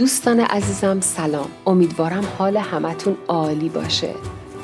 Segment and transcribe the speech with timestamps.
[0.00, 1.48] دوستان عزیزم سلام.
[1.66, 4.10] امیدوارم حال همتون عالی باشه.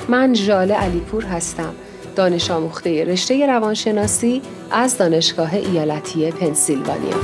[0.09, 1.75] من ژاله علیپور هستم.
[2.17, 7.17] دانش آموخته رشته روانشناسی از دانشگاه ایالتی پنسیلوانیا.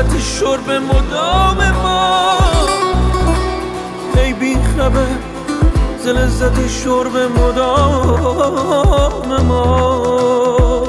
[0.00, 2.38] لذت شرب مدام ما.
[4.16, 5.06] ای بی خبر
[6.04, 10.84] ز لذت شرب مدام ما.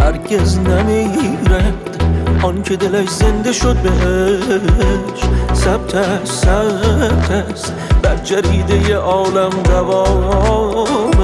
[0.00, 2.04] هرگز نمیرد
[2.42, 5.20] آن که دلش زنده شد بهش.
[5.54, 7.72] ثبت است ثبت است.
[8.02, 11.15] بر جریده عالم دوام.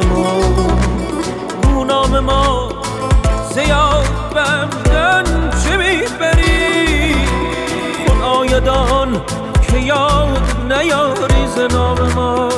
[2.26, 2.68] ما
[3.54, 7.14] زیاد بمدن چه می‌بری؟
[8.06, 9.22] خود آیدان
[9.70, 12.48] که یاد نیاری ز نام ما.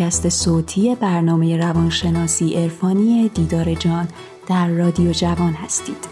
[0.00, 4.08] پادکست صوتی برنامه روانشناسی عرفانی دیدار جان
[4.48, 6.09] در رادیو جوان هستید.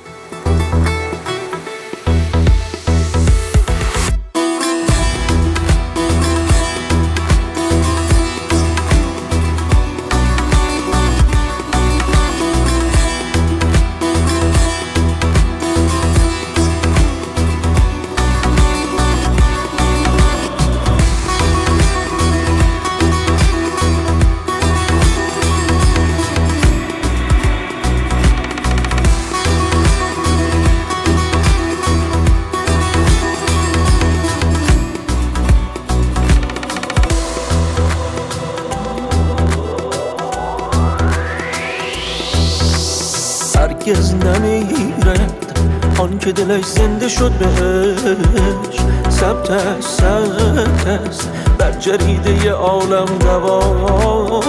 [46.49, 48.81] دلش زنده شد بهش.
[49.11, 51.31] ثبت است ثبت است.
[51.59, 54.41] بر جریده عالم دوام ما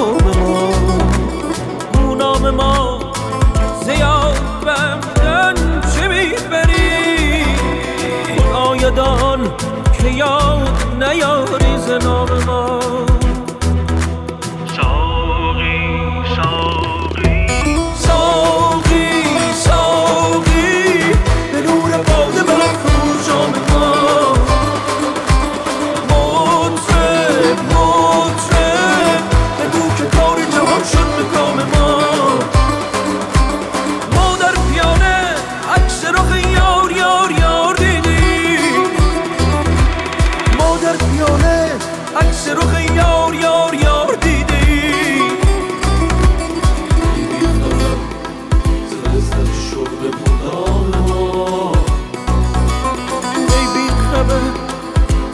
[1.93, 2.99] او نام ما
[3.85, 7.43] زیاد بمدن چه می‌بری؟
[8.53, 9.51] آیدان
[10.01, 12.78] که یاد نیاری ز نام ما.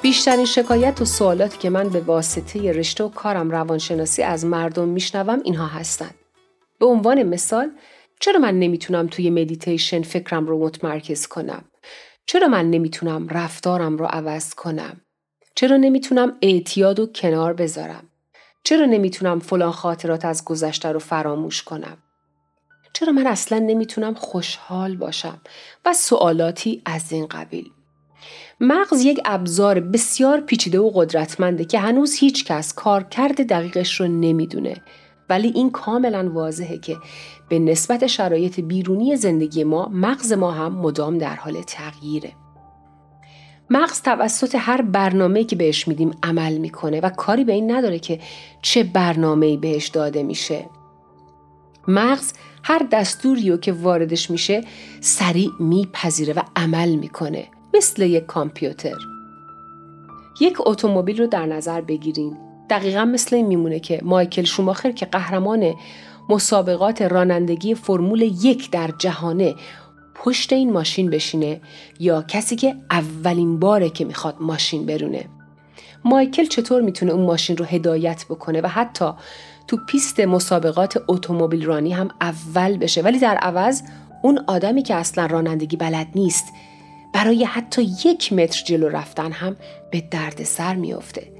[0.01, 5.41] بیشترین شکایت و سوالاتی که من به واسطه رشته و کارم روانشناسی از مردم میشنوم
[5.43, 6.15] اینها هستند.
[6.79, 7.71] به عنوان مثال
[8.19, 11.65] چرا من نمی‌تونم توی مدیتیشن فکرم رو متمرکز کنم؟
[12.25, 15.01] چرا من نمی‌تونم رفتارم رو عوض کنم؟
[15.55, 18.09] چرا نمی‌تونم اعتیاد و کنار بذارم؟
[18.63, 21.97] چرا نمی‌تونم فلان خاطرات از گذشته رو فراموش کنم؟
[22.95, 25.41] چرا من اصلا نمی‌تونم خوشحال باشم
[25.85, 27.71] و سوالاتی از این قبیل
[28.59, 34.07] مغز یک ابزار بسیار پیچیده و قدرتمنده که هنوز هیچ کس کار کرده دقیقش رو
[34.07, 34.75] نمی‌دونه
[35.29, 36.97] ولی این کاملا واضحه که
[37.49, 42.31] به نسبت شرایط بیرونی زندگی ما مغز ما هم مدام در حال تغییره.
[43.69, 48.19] مغز توسط هر برنامه که بهش میدیم عمل می‌کنه و کاری به این نداره که
[48.61, 50.69] چه برنامه‌ای بهش داده میشه.
[51.87, 52.33] مغز
[52.67, 54.63] هر دستوری که واردش میشه
[55.01, 58.95] سریع میپذیره و عمل می‌کنه مثل یک کامپیوتر.
[60.41, 62.37] یک اتومبیل رو در نظر بگیرین
[62.69, 65.73] دقیقا مثل این میمونه که مایکل شوماخر که قهرمان
[66.29, 69.55] مسابقات رانندگی فرمول یک در جهانه
[70.15, 71.61] پشت این ماشین بشینه
[71.99, 75.25] یا کسی که اولین باره که می‌خواد ماشین برونه
[76.05, 79.11] مایکل چطور می‌تونه اون ماشین رو هدایت بکنه و حتی
[79.67, 83.81] تو پیست مسابقات اتومبیل رانی هم اول بشه ولی در عوض
[84.21, 86.45] اون آدمی که اصلا رانندگی بلد نیست
[87.13, 89.55] برای حتی یک متر جلو رفتن هم
[89.91, 91.31] به درد سر میافته.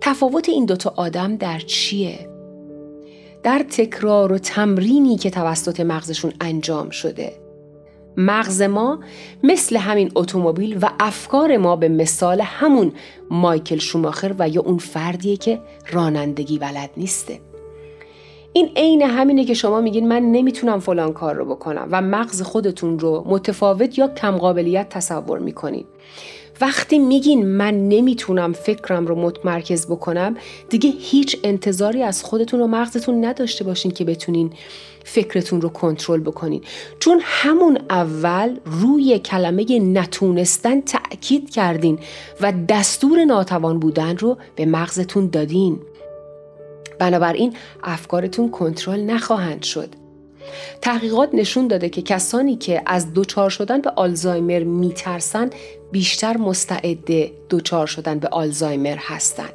[0.00, 2.28] تفاوت این دوتا آدم در چیه؟
[3.42, 7.32] در تکرار و تمرینی که توسط مغزشون انجام شده.
[8.16, 9.00] مغز ما
[9.42, 12.92] مثل همین اتومبیل و افکار ما به مثال همون
[13.30, 15.60] مایکل شوماخر و یا اون فردیه که
[15.92, 17.40] رانندگی بلد نیسته.
[18.56, 22.98] این عین همینه که شما میگین من نمی‌تونم فلان کار رو بکنم و مغز خودتون
[22.98, 25.84] رو متفاوت یا کم قابلیت تصور می‌کنین.
[26.60, 30.36] وقتی میگین من نمی‌تونم فکرم رو متمرکز بکنم
[30.68, 34.50] دیگه هیچ انتظاری از خودتون و مغزتون نداشته باشین که بتونین
[35.04, 36.62] فکرتون رو کنترل بکنین
[36.98, 41.98] چون همون اول روی کلمه نتونستن تأکید کردین
[42.40, 45.78] و دستور ناتوان بودن رو به مغزتون دادین
[46.98, 47.54] بنابراین
[47.84, 49.88] افکارتون کنترل نخواهند شد
[50.82, 55.50] تحقیقات نشون داده که کسانی که از دچار شدن به آلزایمر میترسن
[55.92, 59.52] بیشتر مستعد دچار شدن به آلزایمر هستند.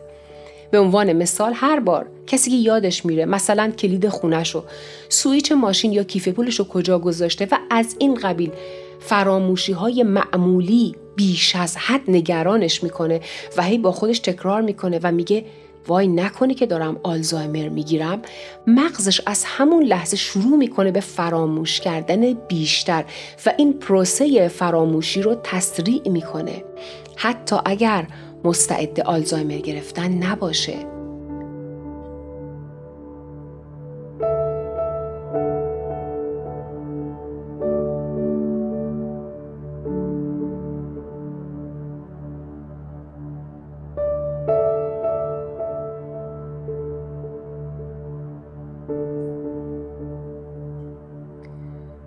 [0.71, 4.63] به عنوان مثال هر بار کسی که یادش میره مثلا کلید خونش رو
[5.09, 8.51] سویچ ماشین یا کیف پولش رو کجا گذاشته و از این قبیل
[8.99, 13.21] فراموشی های معمولی بیش از حد نگرانش می‌کنه
[13.57, 15.45] و هی با خودش تکرار می‌کنه و میگه
[15.87, 18.21] وای نکنه که دارم آلزایمر می‌گیرم.
[18.67, 23.05] مغزش از همون لحظه شروع می‌کنه به فراموش کردن بیشتر
[23.45, 26.63] و این پروسه فراموشی رو تسریع می‌کنه.
[27.15, 28.07] حتی اگر
[28.43, 31.00] مستعد آلزایمر گرفتن نباشه.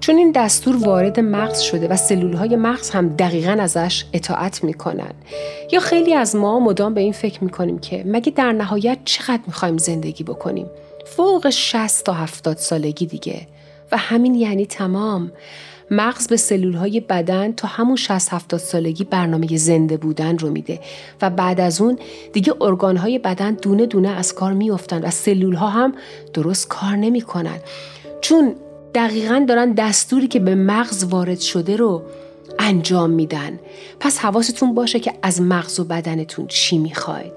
[0.05, 5.11] چون این دستور وارد مغز شده و سلول های مغز هم دقیقا ازش اطاعت می‌کنن.
[5.73, 9.79] یا خیلی از ما مدام به این فکر می‌کنیم که مگه در نهایت چقدر می‌خوایم
[9.79, 10.67] زندگی بکنیم؟
[11.07, 13.47] فوق 60 تا 70 سالگی دیگه.
[13.93, 15.33] و همین یعنی تمام.
[15.91, 20.81] مغز به سلول های بدن تا همون 60 70 سالگی برنامه زنده بودن رو میده.
[21.23, 21.99] و بعد از اون
[22.33, 25.95] دیگه ارگان های بدن دونه دونه از کار میافتن و سلول ها هم
[26.33, 27.59] درست کار نمی‌کنن.
[28.21, 28.55] چون
[28.95, 32.03] دقیقا دارن دستوری که به مغز وارد شده رو
[32.59, 33.59] انجام میدن.
[34.01, 37.33] پس حواستون باشه که از مغز و بدنتون چی می‌خواید.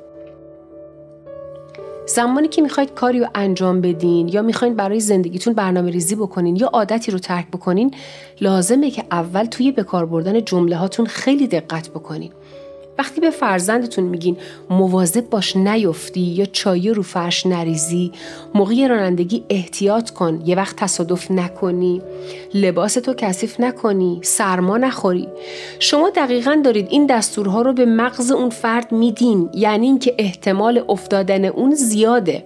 [2.07, 6.67] زمانی که می‌خواید کاری رو انجام بدین یا می‌خواید برای زندگیتون برنامه ریزی بکنین یا
[6.67, 7.93] عادتی رو ترک بکنین
[8.41, 12.31] لازمه که اول توی بکار بردن جمله هاتون خیلی دقت بکنین.
[12.97, 14.37] وقتی به فرزندتون میگین
[14.69, 18.11] مواظب باش نیفتی یا چای رو فرش نریزی
[18.53, 22.01] موقع رانندگی احتیاط کن یه وقت تصادف نکنی
[22.53, 25.27] لباستو کثیف نکنی سرما نخوری.
[25.79, 31.45] شما دقیقا دارید این دستورها رو به مغز اون فرد میدین یعنی اینکه احتمال افتادن
[31.45, 32.43] اون زیاده.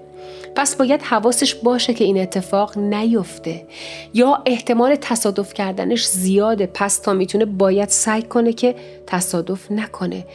[0.55, 3.67] پس باید حواسش باشه که این اتفاق نیفته.
[4.13, 8.75] یا احتمال تصادف کردنش زیاده پس تا می‌تونه باید سعی کنه که
[9.07, 10.25] تصادف نکنه.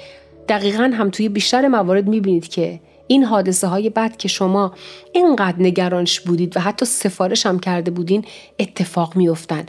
[0.48, 4.72] دقیقا هم توی بیشتر موارد می‌بینید که این حادثه های بد که شما
[5.12, 8.24] اینقدر نگرانش بودید و حتی سفارش هم کرده بودین
[8.58, 9.66] اتفاق میافتن.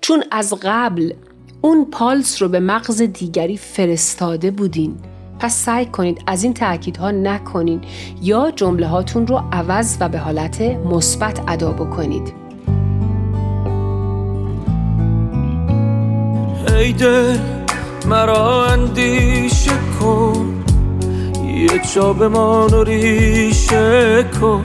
[0.00, 1.12] چون از قبل
[1.60, 4.96] اون پالس رو به مغز دیگری فرستاده بودین.
[5.40, 7.80] پس سعی کنید از این تاکیدها نکنین
[8.22, 12.34] یا جمله هاتون رو عوض و به حالت مثبت ادا بکنید.
[16.68, 17.40] هیده
[18.06, 19.70] مرا اندیشه
[20.00, 20.64] کن
[21.46, 24.64] یه جا به ما ریشه کن.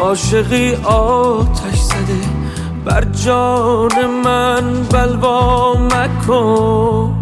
[0.00, 2.20] عاشقی آتش زده
[2.84, 7.21] بر جان من بلوا مکن.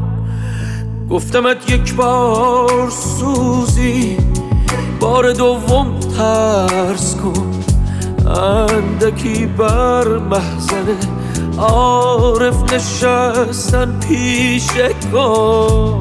[1.11, 4.17] گفتمت یک بار سوزی
[5.01, 7.51] بار دوم ترس کن.
[8.31, 10.95] اندکی بر محضر
[11.59, 14.69] عارف نشستن پیش
[15.13, 16.01] کن.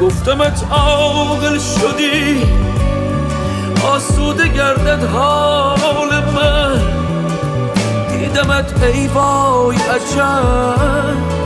[0.00, 2.42] گفتمت عاقل شدی
[3.94, 6.80] آسوده گردد حال من.
[8.10, 11.37] دیدمت ای وای عجب.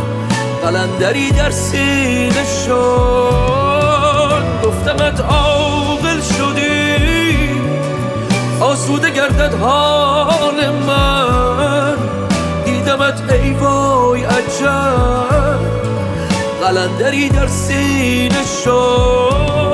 [0.63, 4.43] قلندری در سینه شد.
[4.65, 7.61] گفتمت عاقل شدی.
[8.61, 11.97] آسوده گردد حال من.
[12.65, 15.59] دیدمت ای وای عجب.
[16.63, 19.72] قلندری در سینه شد.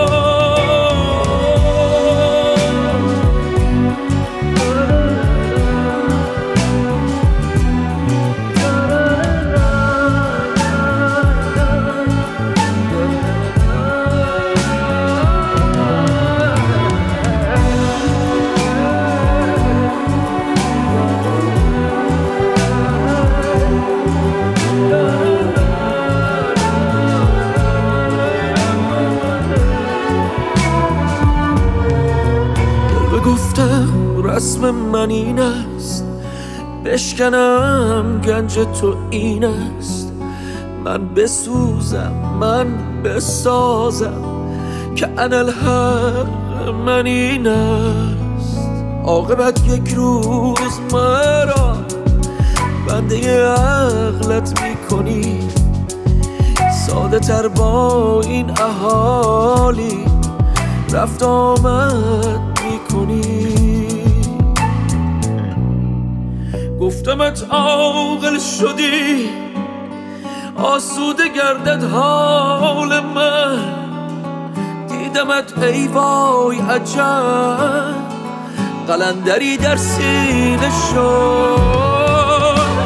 [37.19, 40.13] بشکنم گنج تو این است.
[40.85, 42.67] من بسوزم من
[43.05, 44.23] بسازم
[44.95, 48.59] که الحق من این است.
[49.05, 51.77] عاقبت یک روز مرا
[52.89, 55.49] بنده عقلت می‌کنی.
[56.87, 60.05] ساده تر با این احالی
[60.93, 63.58] رفت آمد می‌کنی.
[66.81, 69.29] گفتمت عاقل شدی
[70.57, 73.59] آسوده گردد حال من.
[74.89, 77.95] دیدمت ای وای عجب
[78.89, 81.59] قلندری در سینه شد.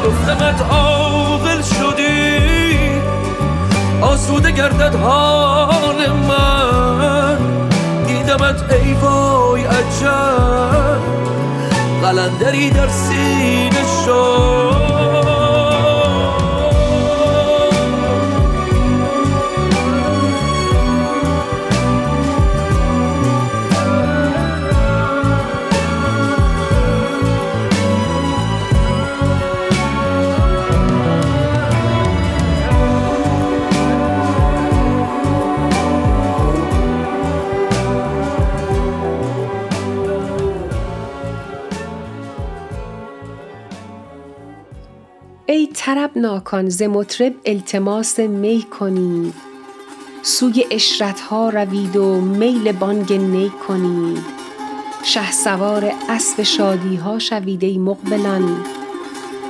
[0.07, 2.39] گفتمت عاقل شدی
[4.01, 7.37] آسوده گردد حال من.
[8.07, 10.99] دیدمت ای وای عجب
[12.03, 15.42] قلندری در سینه شد.
[45.85, 49.33] طرب ناکان ز مطرب التماس می کنید
[50.21, 54.23] سوی اشرت ها روید و میل بانگ نی کنید
[55.03, 58.65] شه سوار اسب شادی ها شوید ای مقبلان.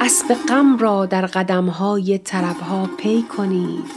[0.01, 3.91] اسب غم را در قدم های طرب ها پی کنید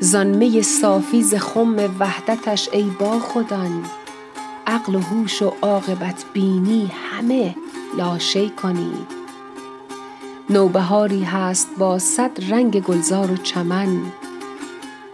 [0.00, 3.84] زان می صافی ز خم وحدتش ای با خودان
[4.66, 7.54] عقل و هوش و عاقبت بینی همه
[7.98, 9.23] لاشی کنید
[10.50, 14.02] نوبهاری هست با صد رنگ گلزار و چمن.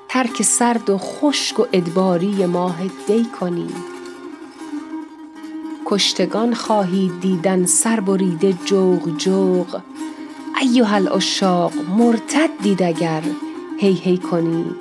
[0.08, 4.00] ترک سرد و خشک و ادباری ماه دی کنید
[5.86, 9.80] کشتگان خواهید دیدن سر بریده جوق جوق
[10.60, 13.22] ایها العشاق مرتد دید اگر
[13.78, 14.76] هی هی کنید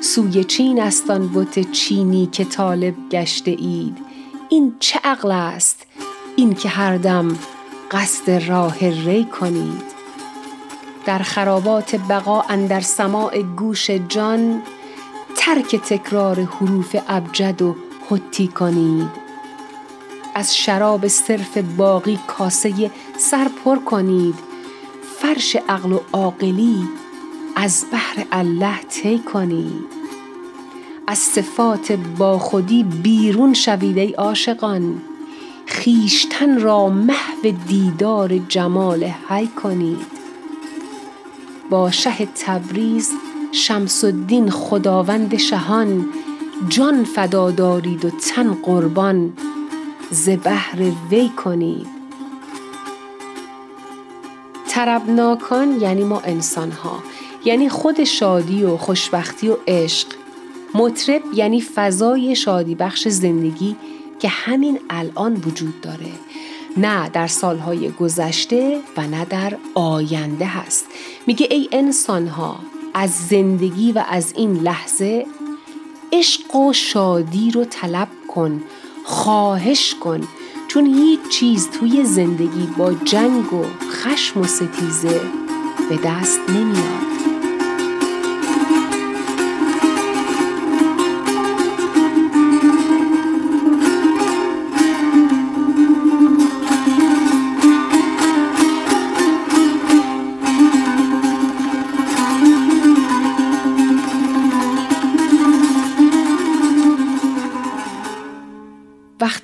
[0.00, 3.98] سوی چین است آن بت چینی که طالب گشته اید.
[4.48, 5.86] این چه عقل است؟
[6.36, 7.36] این که هر دم
[7.90, 9.82] قصد راه ری کنید.
[11.06, 14.62] در خرابات بقا اندر سماع گوش جان
[15.36, 17.76] ترک تکرار حروف ابجد و
[18.10, 19.08] حتی کنید.
[20.34, 24.34] از شراب صرف باقی کاسه سر پر کنید.
[25.18, 26.88] فرش عقل و عاقلی
[27.56, 29.86] از بحر الله طی کنید.
[31.06, 35.02] از صفات با خودی بیرون شوید ای عاشقان.
[35.70, 40.06] خیشتن را محو دیدار جمال حی کنید.
[41.70, 43.12] با شه تبریز
[43.52, 46.06] شمس الدین خداوند شهان
[46.68, 49.32] جان فدا دارید و تن قربان
[50.10, 51.86] ز بهر وی کنید.
[54.68, 56.98] طربناکان یعنی ما انسان ها
[57.44, 60.08] یعنی خود شادی و خوشبختی و عشق.
[60.74, 63.76] مطرب یعنی فضای شادی بخش زندگی.
[64.20, 66.12] که همین الان وجود داره.
[66.76, 70.86] نه در سالهای گذشته و نه در آینده هست.
[71.26, 72.56] میگه ای انسان ها
[72.94, 75.26] از زندگی و از این لحظه
[76.12, 78.62] عشق و شادی رو طلب کن
[79.04, 80.28] خواهش کن
[80.68, 85.20] چون هیچ چیز توی زندگی با جنگ و خشم و ستیزه
[85.88, 87.19] به دست نمیاد.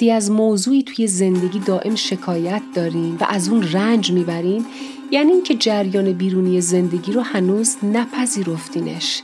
[0.06, 4.66] وقتی از موضوعی توی زندگی دائم شکایت داریم و از اون رنج می‌بریم
[5.10, 9.22] یعنی اینکه جریان بیرونی زندگی رو هنوز نپذیرفتینش.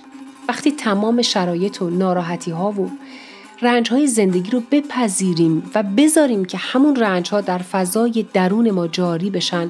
[0.48, 2.90] وقتی تمام شرایط و ناراحتی ها و
[3.60, 8.86] رنج های زندگی رو بپذیریم و بذاریم که همون رنج ها در فضای درون ما
[8.86, 9.66] جاری بشن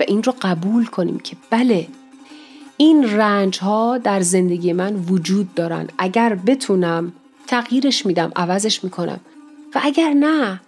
[0.00, 1.88] و این رو قبول کنیم که بله
[2.76, 5.88] این رنج ها در زندگی من وجود دارن.
[5.98, 7.12] اگر بتونم
[7.46, 9.20] تغییرش میدم عوضش می‌کنم.
[9.76, 10.60] و اگر نه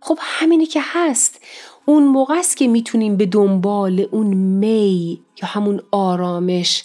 [0.00, 1.40] خب همینی که هست
[1.86, 6.84] اون موقع است که می‌تونیم به دنبال اون می یا همون آرامش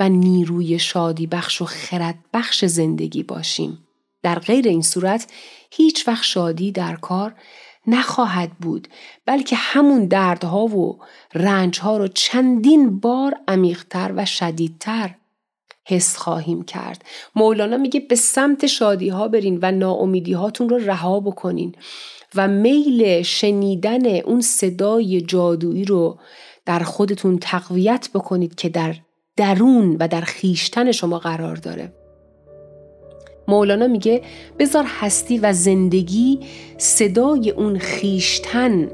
[0.00, 3.86] و نیروی شادی بخش و خرد بخش زندگی باشیم.
[4.22, 5.32] در غیر این صورت
[5.70, 7.34] هیچ وقت شادی در کار
[7.86, 8.88] نخواهد بود
[9.26, 10.98] بلکه همون دردها و
[11.34, 15.14] رنجها رو چندین بار عمیقتر و شدیدتر
[15.88, 17.04] حس خواهیم کرد.
[17.34, 21.74] مولانا میگه به سمت شادی ها برین و ناامیدی هاتون رو رها بکنین
[22.34, 26.18] و میل شنیدن اون صدای جادویی رو
[26.66, 28.94] در خودتون تقویت بکنید که در
[29.36, 31.92] درون و در خیشتن شما قرار داره.
[33.48, 34.22] مولانا میگه
[34.58, 36.40] بذار هستی و زندگی
[36.78, 38.88] صدای اون خیشتن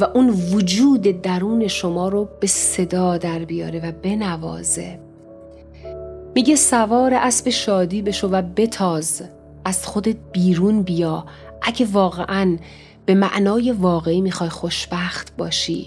[0.00, 5.07] و اون وجود درون شما رو به صدا در بیاره و بنوازه.
[6.34, 9.22] میگه سوار اسب شادی بشو و بتاز.
[9.64, 11.26] از خودت بیرون بیا.
[11.62, 12.56] اگه واقعا
[13.06, 15.86] به معنای واقعی می‌خوای خوشبخت باشی.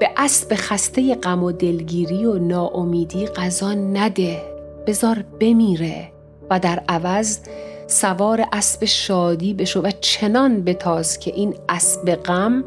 [0.00, 4.42] به اسب خسته غم و دلگیری و ناامیدی غذا نده.
[4.86, 6.12] بزار بمیره
[6.50, 7.38] و در عوض
[7.86, 12.64] سوار اسب شادی بشو و چنان بتاز که این اسب غم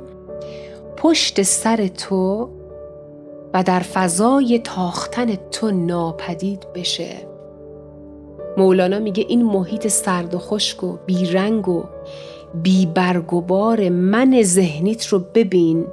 [0.98, 2.50] پشت سر تو
[3.54, 7.30] و در فضای تاختن تو ناپدید بشه.
[8.58, 11.84] مولانا میگه این محیط سرد و خشک و بیرنگ و
[12.64, 15.86] بی برگ و بار من ذهنیت رو ببین.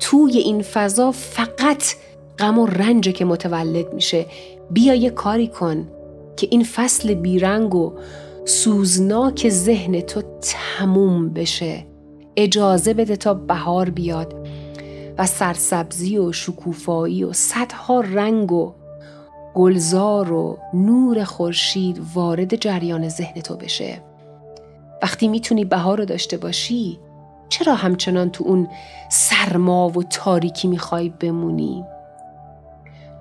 [0.00, 1.84] توی این فضا فقط
[2.38, 4.26] غم و رنج که متولد میشه.
[4.70, 5.88] بیا یه کاری کن
[6.36, 7.92] که این فصل بیرنگ و
[8.44, 11.86] سوزناک ذهن تو تموم بشه.
[12.36, 14.45] اجازه بده تا بهار بیاد.
[15.18, 18.72] و سرسبزی و شکوفایی و صدها رنگ و
[19.54, 24.02] گلزار و نور خورشید وارد جریان ذهن تو بشه
[25.02, 26.98] وقتی می‌تونی بهار رو داشته باشی
[27.48, 28.68] چرا همچنان تو اون
[29.10, 31.84] سرما و تاریکی می‌خوای بمونی؟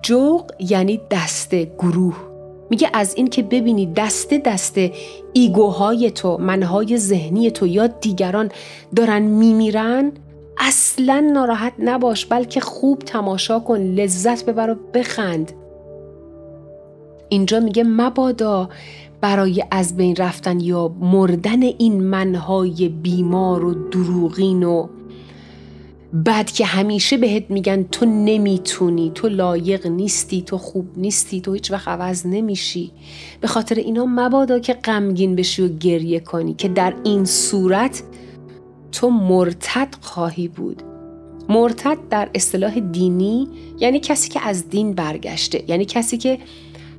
[0.01, 2.17] جوق یعنی دسته گروه
[2.69, 4.91] میگه از این که ببینی دسته دسته
[5.33, 8.51] ایگوهای تو منهای ذهنی تو یا دیگران
[8.95, 10.11] دارن میمیرن
[10.57, 15.51] اصلا ناراحت نباش بلکه خوب تماشا کن لذت ببر و بخند.
[17.29, 18.69] اینجا میگه مبادا
[19.21, 24.87] برای از بین رفتن یا مردن این منهای بیمار و دروغین و
[26.13, 31.71] بعد که همیشه بهت میگن تو نمی‌تونی تو لایق نیستی تو خوب نیستی تو هیچ
[31.71, 32.91] وقت عوض نمیشی.
[33.41, 38.03] به خاطر اینا مبادا که غمگین بشی و گریه کنی که در این صورت
[38.95, 40.83] تو مرتد خواهی بود.
[41.49, 43.47] مرتد در اصطلاح دینی
[43.79, 46.39] یعنی کسی که از دین برگشته یعنی کسی که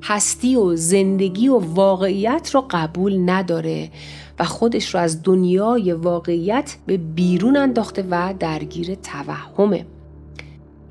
[0.03, 3.91] هستی و زندگی و واقعیت رو قبول نداره
[4.39, 9.87] و خودش رو از دنیای واقعیت به بیرون انداخته و درگیر توهمه.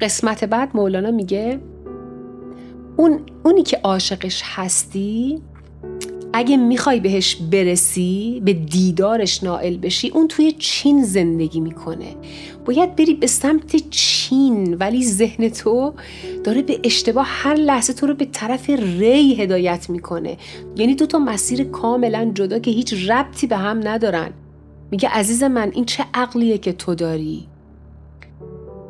[0.02, 1.60] قسمت بعد مولانا میگه
[2.98, 5.42] اون اونی که عاشقش هستی
[6.38, 12.16] اگه می‌خوای بهش برسی به دیدارش نائل بشی اون توی چین زندگی می‌کنه.
[12.66, 15.94] باید بری به سمت چین ولی ذهن تو
[16.44, 20.38] داره به اشتباه هر لحظه تو رو به طرف ری هدایت می‌کنه.
[20.76, 24.30] یعنی دو تا مسیر کاملا جدا که هیچ ربطی به هم ندارن.
[24.92, 27.48] میگه عزیز من این چه عقلیه که تو داری؟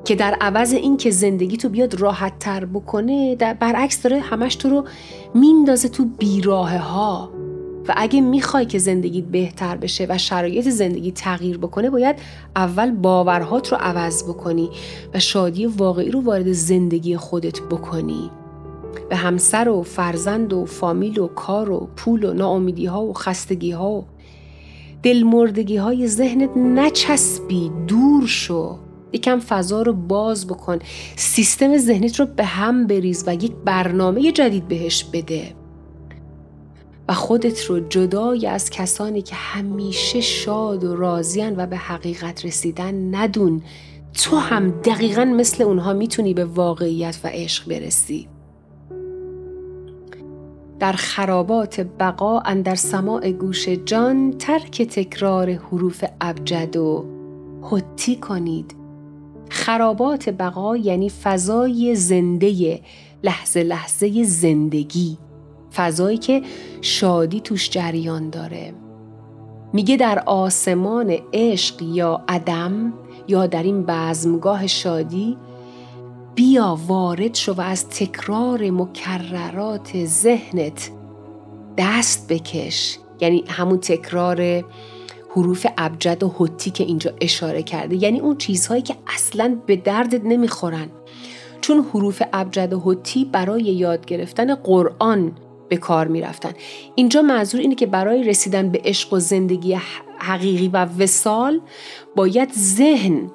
[0.05, 4.55] که در عوض این که زندگی تو بیاد راحت تر بکنه در برعکس داره همش
[4.55, 4.86] تو رو
[5.34, 7.35] میندازه تو بیراه ها
[7.88, 12.15] و اگه می‌خوای که زندگیت بهتر بشه و شرایط زندگی تغییر بکنه باید
[12.56, 14.69] اول باورهات رو عوض بکنی
[15.13, 18.32] و شادی واقعی رو وارد زندگی خودت بکنی.
[19.10, 23.71] به همسر و فرزند و فامیل و کار و پول و ناامیدی ها و خستگی
[23.71, 24.06] ها و
[25.04, 28.78] دلمردگی های ذهنت نچسبی دور شو.
[29.13, 30.80] یکم فضا رو باز بکن.
[31.15, 35.64] سیستم ذهنیت رو به هم بریز و یک برنامه جدید بهش بده.
[37.07, 43.15] و خودت رو جدای از کسانی که همیشه شاد و راضیان و به حقیقت رسیدن
[43.15, 43.61] ندون.
[44.13, 48.27] تو هم دقیقا مثل اونها می‌تونی به واقعیت و عشق برسی.
[50.79, 57.05] در خرابات بقا اندر سماع گوش جان ترک تکرار حروف ابجد و
[57.71, 58.75] حتی کنید.
[59.49, 62.81] خرابات بقا یعنی فضای زنده
[63.23, 65.17] لحظه لحظه زندگی.
[65.75, 66.41] فضایی که
[66.81, 68.73] شادی توش جریان داره.
[69.73, 72.93] میگه در آسمان عشق یا عدم
[73.27, 75.38] یا در این بزمگاه شادی
[76.35, 80.91] بیا وارد شو و از تکرار مکررات ذهنت
[81.77, 82.97] دست بکش.
[83.21, 84.63] یعنی همون تکرار
[85.29, 87.95] حروف ابجد و حتی که اینجا اشاره کرده.
[88.03, 90.88] یعنی اون چیزهایی که اصلا به دردت نمی‌خورن.
[91.61, 95.31] چون حروف ابجد و حتی برای یاد گرفتن قرآن
[95.69, 96.51] به کار می‌رفتن
[96.95, 99.78] اینجا منظور اینه که برای رسیدن به عشق و زندگی
[100.19, 101.62] حقیقی و وسال
[102.15, 103.32] باید ذهن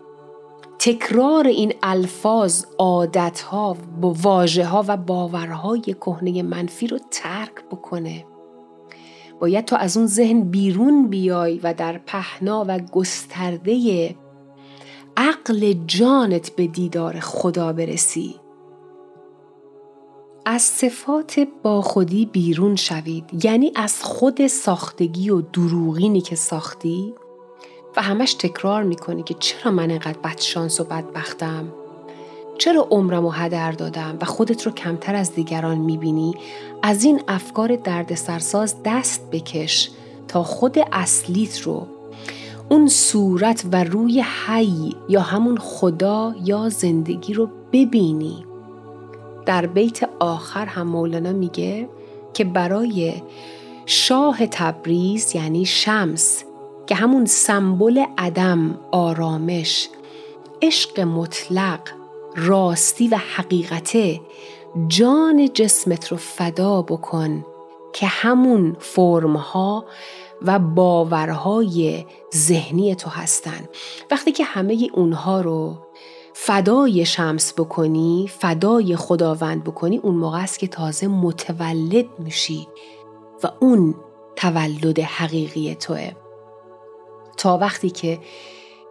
[0.78, 8.24] تکرار این الفاظ، عادتها، واژه ها و باورهای کهنه منفی رو ترک بکنه.
[9.40, 14.16] باید تو از اون ذهن بیرون بیای و در پهنا و گسترده
[15.16, 18.39] عقل جانت به دیدار خدا برسی.
[20.46, 23.44] از صفات با خودی بیرون شوید.
[23.44, 27.14] یعنی از خود ساختگی و دروغینی که ساختی.
[27.96, 31.68] و همش تکرار می‌کنی که چرا من انقدر بدشانس و بدبختم؟
[32.58, 36.34] چرا عمرم و هدر دادم و خودت رو کمتر از دیگران می‌بینی؟
[36.82, 39.90] از این افکار درد سرساز دست بکش
[40.28, 41.86] تا خود اصلیت رو.
[42.68, 48.44] اون صورت و روی حی یا همون خدا یا زندگی رو ببینی.
[49.50, 51.88] در بیت آخر هم مولانا میگه
[52.34, 53.14] که برای
[53.86, 56.44] شاه تبریز یعنی شمس
[56.86, 59.88] که همون سمبل عدم آرامش
[60.62, 61.80] عشق مطلق
[62.36, 64.20] راستی و حقیقته
[64.88, 67.44] جان جسمت رو فدا بکن
[67.92, 69.84] که همون فرمها
[70.42, 73.68] و باورهای ذهنی تو هستن.
[74.10, 75.76] وقتی که همه اونها رو
[76.42, 82.68] فدای شمس بکنی فدای خداوند بکنی اون موقع است که تازه متولد میشی
[83.42, 83.94] و اون
[84.36, 86.10] تولد حقیقی توه.
[87.36, 88.18] تا وقتی که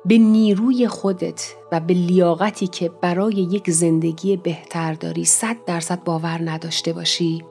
[0.05, 6.41] به نیروی خودت و به لیاقتی که برای یک زندگی بهتر داری صد درصد باور
[6.51, 7.43] نداشته باشی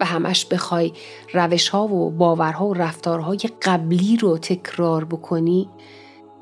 [0.00, 0.92] و همش بخوای
[1.32, 5.68] روش ها و باورها و رفتارهای قبلی رو تکرار بکنی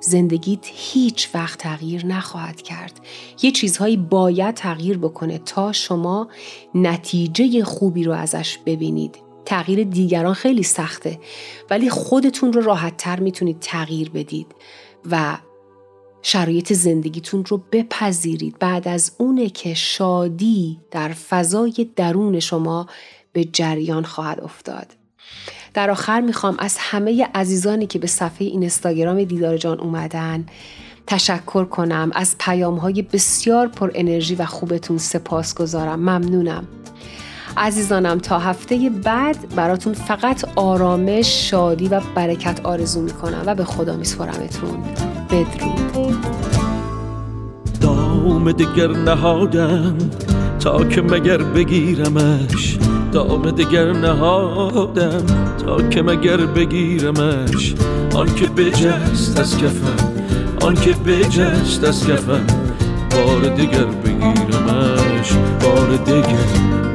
[0.00, 3.00] زندگیت هیچ وقت تغییر نخواهد کرد.
[3.42, 6.28] یه چیزهایی باید تغییر بکنه تا شما
[6.74, 9.26] نتیجه خوبی رو ازش ببینید.
[9.44, 11.18] تغییر دیگران خیلی سخته
[11.70, 14.54] ولی خودتون رو راحت تر می‌تونید تغییر بدید
[15.10, 15.38] و
[16.22, 22.86] شرایط زندگیتون رو بپذیرید بعد از اونه که شادی در فضای درون شما
[23.32, 25.05] به جریان خواهد افتاد
[25.76, 30.44] در آخر می‌خوام از همه عزیزانی که به صفحه این استاگرام دیدار جان اومدن
[31.06, 32.10] تشکر کنم.
[32.14, 35.98] از پیام های بسیار پر انرژی و خوبتون سپاس گذارم.
[35.98, 36.64] ممنونم.
[37.56, 43.96] عزیزانم تا هفته بعد براتون فقط آرامش شادی و برکت آرزو می‌کنم و به خدا
[43.96, 44.84] میسپرمتون
[45.30, 46.26] بدرود.
[47.80, 49.98] دام دیگر نهادم
[50.60, 52.78] تا که مگر بگیرمش.
[53.16, 55.26] دام دیگر نهادم
[55.66, 57.74] تا که مگر بگیرمش.
[58.14, 60.12] آن که بجست از کفم
[60.60, 62.46] آن که بجست از کفم
[63.10, 66.85] بار دیگر بگیرمش بار دیگر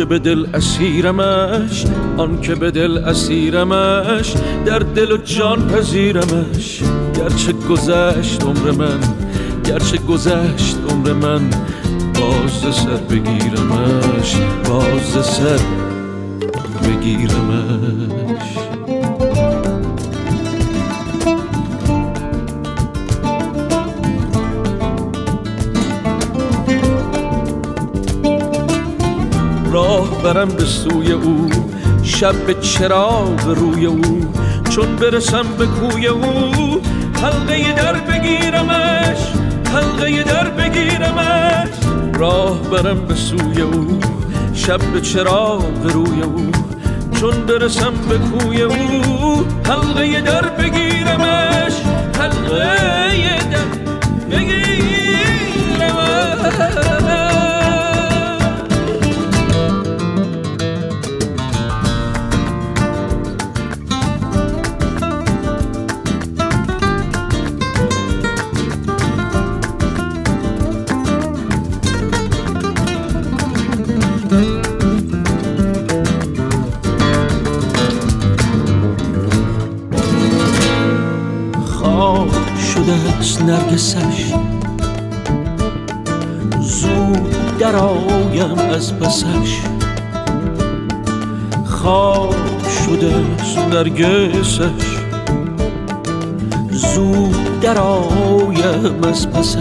[0.00, 1.84] که به دل اسیرمش
[2.16, 4.34] آن که به دل اسیرمش
[4.66, 6.80] در دل و جان پذیرمش.
[7.16, 9.00] گرچه گذشت عمر من
[9.64, 11.50] گرچه گذشت عمر من
[12.20, 15.60] باز سر بگیرمش باز سر
[16.88, 18.69] بگیرمش.
[30.34, 31.50] برم به سوی او.
[32.02, 34.32] شب به چراغ روی او.
[34.70, 36.80] چون برسم به کوی او
[37.22, 39.18] حلقه در بگیرمش
[39.74, 41.68] حلقه در بگیرمش.
[42.14, 44.00] راه برم به سوی او.
[44.54, 46.50] شب به چراغ روی او.
[47.20, 51.74] چون برسم به کوی او حلقه در بگیرمش
[52.18, 53.39] حلقه
[83.20, 84.32] نرگسش
[86.60, 89.60] زود در آیم از پسش
[91.66, 92.34] خواب
[92.86, 93.14] شده
[93.70, 94.70] نرگسش
[96.70, 99.58] زود در آیم از پسش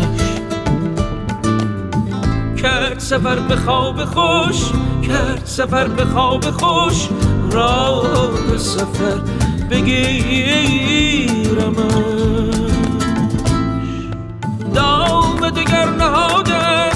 [2.62, 4.72] کرد سفر به خواب خوش
[5.08, 7.08] کرد سفر به خواب خوش.
[7.52, 9.22] راه سفر
[9.70, 11.76] بگیرم
[15.50, 16.92] دگر نهادم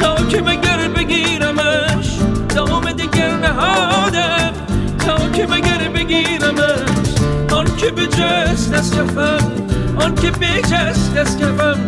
[0.00, 2.18] تا که مگر بگیرمش.
[2.54, 4.52] دام دگر نهادم
[4.98, 7.10] تا که مگر بگیرمش.
[7.52, 9.52] آن که به جست از کفم
[9.96, 11.78] آن که به جست از کفم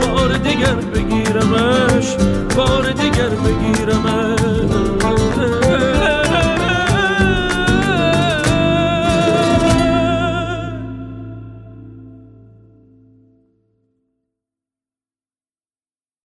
[0.00, 2.16] بار دگر بگیرمش
[2.56, 4.95] بار دگر بگیرمش.